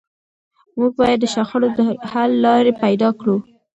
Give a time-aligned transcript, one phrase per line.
[0.77, 1.79] موږ باید د شخړو د
[2.11, 3.37] حل لارې پیدا کړو.